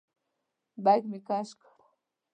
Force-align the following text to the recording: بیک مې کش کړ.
بیک 0.83 1.03
مې 1.11 1.19
کش 1.27 1.49
کړ. 1.61 1.69